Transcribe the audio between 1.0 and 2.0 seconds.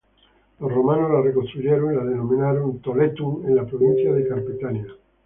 la reconstruyeron y